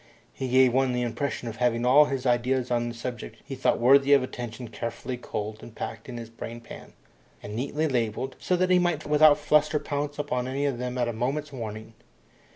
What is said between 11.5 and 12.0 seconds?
warning.